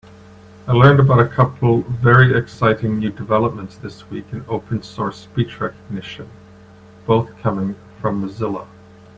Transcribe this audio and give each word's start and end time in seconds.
I 0.67 0.71
learned 0.71 0.99
about 0.99 1.19
a 1.19 1.27
couple 1.27 1.83
very 1.83 2.35
exciting 2.35 2.97
new 2.97 3.11
developments 3.11 3.77
this 3.77 4.09
week 4.09 4.25
in 4.31 4.43
open 4.47 4.81
source 4.81 5.15
speech 5.19 5.59
recognition, 5.61 6.27
both 7.05 7.37
coming 7.43 7.75
from 8.01 8.27
Mozilla. 8.27 8.65